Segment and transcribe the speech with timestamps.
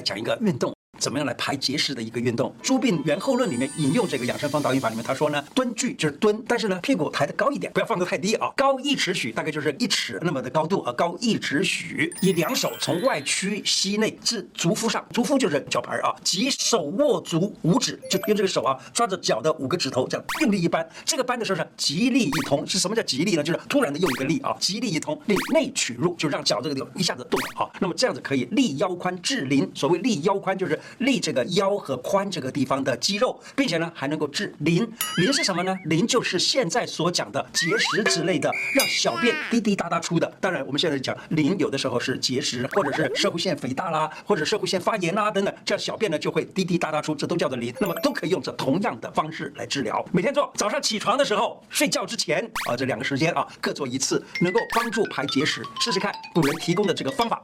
[0.00, 0.77] 讲一个运动。
[0.98, 2.50] 怎么样来排结石的一个运动？
[2.66, 20.86] 《诸病源后论》里面引用这个养生方导引法里面，他说呢，蹲踞就是蹲，但是呢，屁股抬得高一点，不要放得太低啊，高一尺许，大概就是一尺那么的高度啊，高一尺许，以两手从外屈膝内至足腹上，足腹就是脚踝啊，即手握足五指，就用这个手啊抓着脚的五个指头，这样用力一扳。
[21.04, 23.42] 这个扳的时候是极力一通，是什么叫极力呢？
[23.42, 27.70] 就是突然的用一个力啊，极力一通，令内取入，就让脚这个地方一下子动啊。
[27.78, 30.78] 那么这样子可以利腰宽治邻，所谓利腰宽就是。
[30.98, 34.90] 利这个腰和髋这个地方的肌肉，并且呢还能够治淋。
[35.16, 35.76] 淋是什么呢？
[35.84, 40.30] 淋就是现在所讲的结石之类的，让小便滴滴答答出的。
[40.40, 47.74] 当然，我们现在讲淋，有的时候是结石，或者是摄护腺肥大啦，或者摄护腺发炎啦等等，这样小便呢就会滴滴答答出，这都叫做淋。
[47.80, 50.04] 那么都可以用这同样的方式来治疗。
[50.12, 55.62] 每天做，早上起床的时候，睡觉之前啊，这两个时间啊各做一次，能够帮助排结石。
[55.80, 57.42] 试试看古人提供的这个方法。